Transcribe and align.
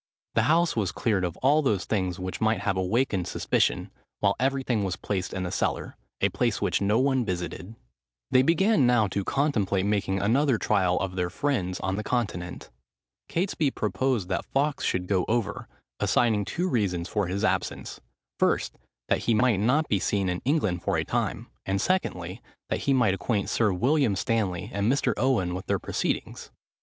The 0.33 0.41
house 0.49 0.75
was 0.75 0.91
cleared 0.91 1.23
of 1.23 1.37
all 1.43 1.61
those 1.61 1.85
things 1.85 2.17
which 2.17 2.41
might 2.41 2.61
have 2.61 2.75
awakened 2.75 3.27
suspicion, 3.27 3.91
while 4.19 4.35
everything 4.39 4.83
was 4.83 4.95
placed 4.95 5.31
in 5.31 5.43
the 5.43 5.51
cellar,—a 5.51 6.29
place 6.29 6.59
which 6.59 6.81
no 6.81 6.97
one 6.97 7.23
visited. 7.23 7.75
They 8.31 8.41
began 8.41 8.87
now 8.87 9.05
to 9.09 9.23
contemplate 9.23 9.85
making 9.85 10.19
another 10.19 10.57
trial 10.57 10.97
of 10.99 11.15
their 11.15 11.29
friends 11.29 11.79
on 11.81 11.97
the 11.97 12.03
Continent. 12.03 12.71
Catesby 13.29 13.69
proposed 13.75 14.27
that 14.29 14.43
Fawkes 14.47 14.83
should 14.83 15.05
go 15.05 15.23
over, 15.27 15.67
assigning 15.99 16.45
two 16.45 16.67
reasons 16.67 17.07
for 17.07 17.27
his 17.27 17.43
absence; 17.43 18.01
first, 18.39 18.79
that 19.07 19.25
he 19.25 19.35
might 19.35 19.59
not 19.59 19.87
be 19.87 19.99
seen 19.99 20.29
in 20.29 20.41
England 20.45 20.81
for 20.81 20.97
a 20.97 21.05
time; 21.05 21.45
and 21.63 21.79
secondly, 21.79 22.41
that 22.69 22.79
he 22.89 22.93
might 22.95 23.13
acquaint 23.13 23.49
Sir 23.51 23.71
William 23.71 24.15
Stanley 24.15 24.71
and 24.73 24.91
Mr. 24.91 25.13
Owen 25.15 25.53
with 25.53 25.67
their 25.67 25.77
proceedings. 25.77 26.49